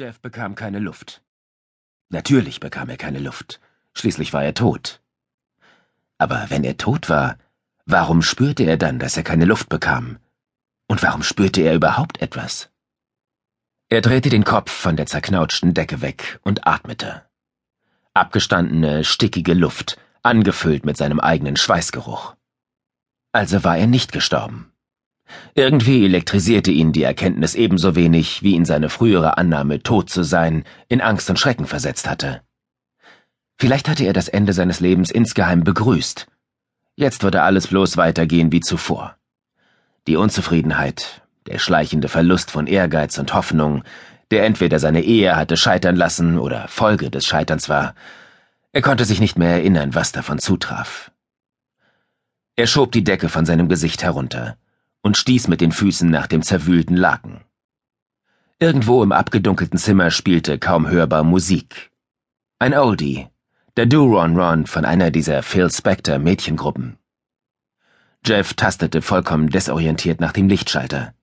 [0.00, 1.20] Jeff bekam keine Luft.
[2.08, 3.60] Natürlich bekam er keine Luft.
[3.92, 5.02] Schließlich war er tot.
[6.16, 7.36] Aber wenn er tot war,
[7.84, 10.18] warum spürte er dann, dass er keine Luft bekam?
[10.88, 12.70] Und warum spürte er überhaupt etwas?
[13.90, 17.22] Er drehte den Kopf von der zerknautschten Decke weg und atmete.
[18.14, 22.36] Abgestandene, stickige Luft, angefüllt mit seinem eigenen Schweißgeruch.
[23.32, 24.69] Also war er nicht gestorben.
[25.54, 30.64] Irgendwie elektrisierte ihn die Erkenntnis ebenso wenig, wie ihn seine frühere Annahme, tot zu sein,
[30.88, 32.42] in Angst und Schrecken versetzt hatte.
[33.58, 36.26] Vielleicht hatte er das Ende seines Lebens insgeheim begrüßt.
[36.96, 39.16] Jetzt würde alles bloß weitergehen wie zuvor.
[40.06, 43.82] Die Unzufriedenheit, der schleichende Verlust von Ehrgeiz und Hoffnung,
[44.30, 47.94] der entweder seine Ehe hatte scheitern lassen oder Folge des Scheiterns war,
[48.72, 51.10] er konnte sich nicht mehr erinnern, was davon zutraf.
[52.56, 54.56] Er schob die Decke von seinem Gesicht herunter
[55.02, 57.40] und stieß mit den Füßen nach dem zerwühlten Laken.
[58.58, 61.90] Irgendwo im abgedunkelten Zimmer spielte kaum hörbar Musik.
[62.58, 63.26] Ein Oldie,
[63.76, 66.98] der Do-Ron-Ron von einer dieser Phil Spector Mädchengruppen.
[68.24, 71.14] Jeff tastete vollkommen desorientiert nach dem Lichtschalter.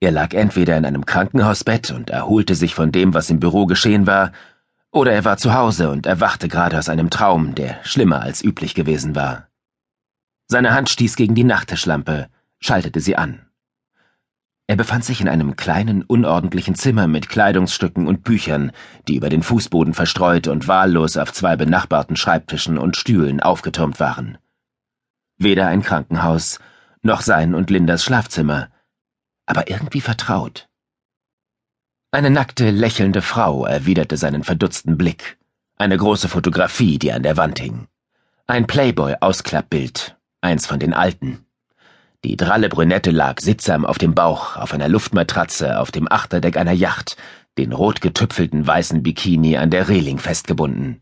[0.00, 4.06] Er lag entweder in einem Krankenhausbett und erholte sich von dem, was im Büro geschehen
[4.06, 4.32] war,
[4.90, 8.74] oder er war zu Hause und erwachte gerade aus einem Traum, der schlimmer als üblich
[8.74, 9.48] gewesen war.
[10.46, 12.28] Seine Hand stieß gegen die Nachttischlampe,
[12.60, 13.48] schaltete sie an.
[14.70, 18.72] Er befand sich in einem kleinen, unordentlichen Zimmer mit Kleidungsstücken und Büchern,
[19.08, 24.36] die über den Fußboden verstreut und wahllos auf zwei benachbarten Schreibtischen und Stühlen aufgetürmt waren.
[25.38, 26.58] Weder ein Krankenhaus,
[27.00, 28.68] noch sein und Lindas Schlafzimmer,
[29.46, 30.68] aber irgendwie vertraut.
[32.10, 35.38] Eine nackte, lächelnde Frau erwiderte seinen verdutzten Blick.
[35.76, 37.86] Eine große Fotografie, die an der Wand hing.
[38.46, 41.46] Ein Playboy-Ausklappbild, eins von den alten.
[42.24, 46.72] Die dralle Brünette lag sittsam auf dem Bauch, auf einer Luftmatratze, auf dem Achterdeck einer
[46.72, 47.16] Yacht,
[47.58, 51.00] den rot getüpfelten weißen Bikini an der Reling festgebunden.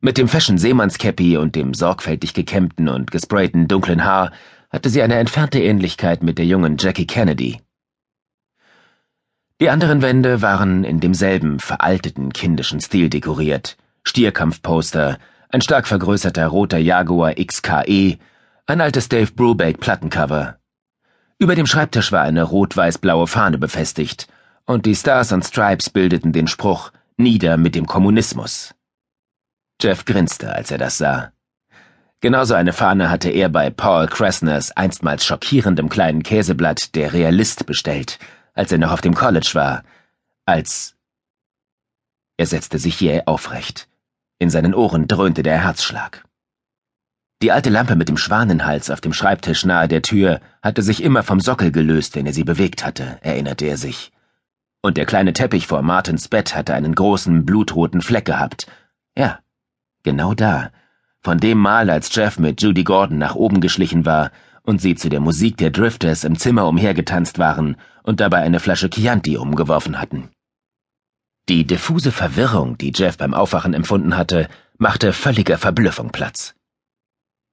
[0.00, 4.32] Mit dem Fashion Seemannskäppi und dem sorgfältig gekämmten und gesprayten dunklen Haar
[4.70, 7.60] hatte sie eine entfernte Ähnlichkeit mit der jungen Jackie Kennedy.
[9.60, 13.76] Die anderen Wände waren in demselben veralteten kindischen Stil dekoriert.
[14.02, 15.18] Stierkampfposter,
[15.50, 18.18] ein stark vergrößerter roter Jaguar XKE,
[18.66, 20.58] ein altes Dave Brubeck Plattencover.
[21.38, 24.28] Über dem Schreibtisch war eine rot-weiß-blaue Fahne befestigt,
[24.64, 28.74] und die Stars and Stripes bildeten den Spruch Nieder mit dem Kommunismus.
[29.80, 31.32] Jeff grinste, als er das sah.
[32.20, 38.20] Genauso eine Fahne hatte er bei Paul Kressners einstmals schockierendem kleinen Käseblatt Der Realist bestellt,
[38.54, 39.82] als er noch auf dem College war,
[40.46, 40.94] als
[42.36, 43.88] er setzte sich jäh aufrecht.
[44.38, 46.24] In seinen Ohren dröhnte der Herzschlag.
[47.42, 51.24] Die alte Lampe mit dem Schwanenhals auf dem Schreibtisch nahe der Tür hatte sich immer
[51.24, 54.12] vom Sockel gelöst, wenn er sie bewegt hatte, erinnerte er sich.
[54.80, 58.68] Und der kleine Teppich vor Martins Bett hatte einen großen, blutroten Fleck gehabt.
[59.18, 59.40] Ja,
[60.04, 60.70] genau da.
[61.20, 64.30] Von dem Mal, als Jeff mit Judy Gordon nach oben geschlichen war
[64.62, 68.88] und sie zu der Musik der Drifters im Zimmer umhergetanzt waren und dabei eine Flasche
[68.88, 70.28] Chianti umgeworfen hatten.
[71.48, 74.46] Die diffuse Verwirrung, die Jeff beim Aufwachen empfunden hatte,
[74.78, 76.54] machte völliger Verblüffung Platz.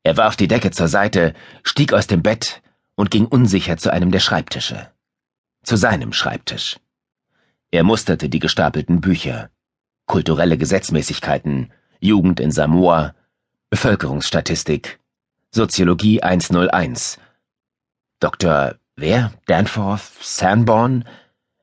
[0.10, 2.64] Er warf die Decke zur Seite, stieg aus dem Bett
[2.96, 4.88] und ging unsicher zu einem der Schreibtische.
[5.62, 6.80] Zu seinem Schreibtisch.
[7.70, 9.52] Er musterte die gestapelten Bücher.
[10.08, 13.14] Kulturelle Gesetzmäßigkeiten, Jugend in Samoa,
[13.70, 15.00] Bevölkerungsstatistik,
[15.52, 17.20] Soziologie 101.
[18.20, 18.78] Dr.
[18.96, 19.32] Wer?
[19.46, 20.10] Danforth?
[20.22, 21.06] Sanborn?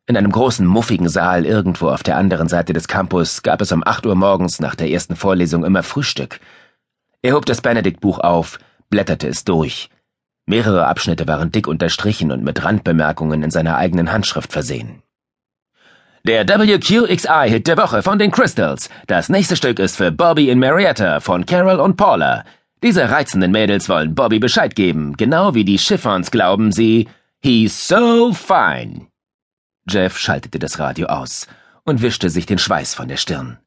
[0.07, 3.83] In einem großen, muffigen Saal irgendwo auf der anderen Seite des Campus gab es um
[3.85, 6.39] acht Uhr morgens nach der ersten Vorlesung immer Frühstück–
[7.23, 8.59] er hob das Benediktbuch auf,
[8.91, 9.91] blätterte es durch.
[10.47, 15.03] Mehrere Abschnitte waren dick unterstrichen und mit Randbemerkungen in seiner eigenen Handschrift versehen.
[16.25, 18.91] Der WQXI-Hit der Woche von den Crystals.
[19.07, 22.45] Das nächste Stück ist für Bobby in Marietta von Carol und Paula.
[22.83, 27.09] Diese reizenden Mädels wollen Bobby Bescheid geben, genau wie die Chiffons glauben sie,
[27.43, 29.07] he's so fine.
[29.89, 31.47] Jeff schaltete das Radio aus
[31.85, 33.59] und wischte sich den Schweiß von der Stirn.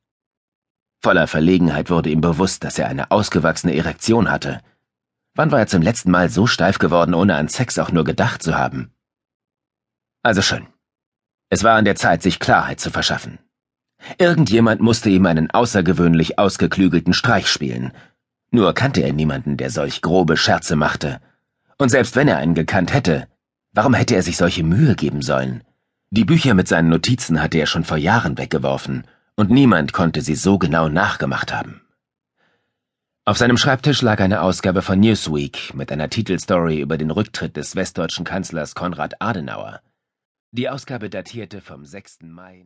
[1.02, 4.60] Voller Verlegenheit wurde ihm bewusst, dass er eine ausgewachsene Erektion hatte.
[5.34, 8.44] Wann war er zum letzten Mal so steif geworden, ohne an Sex auch nur gedacht
[8.44, 8.92] zu haben?
[10.24, 10.68] Also schön.
[11.50, 13.40] Es war an der Zeit, sich Klarheit zu verschaffen.
[14.18, 17.94] Irgendjemand musste ihm einen außergewöhnlich ausgeklügelten Streich spielen.
[18.52, 21.22] Nur kannte er niemanden, der solch grobe Scherze machte.
[21.78, 23.30] Und selbst wenn er einen gekannt hätte,
[23.72, 25.64] warum hätte er sich solche Mühe geben sollen?
[26.10, 29.06] Die Bücher mit seinen Notizen hatte er schon vor Jahren weggeworfen
[29.40, 31.82] und niemand konnte sie so genau nachgemacht haben.
[33.24, 37.78] Auf seinem Schreibtisch lag eine Ausgabe von Newsweek mit einer Titelstory über den Rücktritt des
[37.78, 39.80] westdeutschen Kanzlers Konrad Adenauer.
[40.52, 42.24] Die Ausgabe datierte vom 6.
[42.24, 42.58] Mai